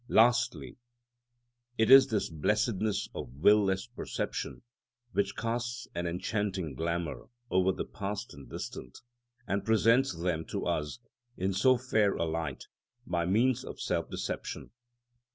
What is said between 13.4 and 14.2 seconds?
of self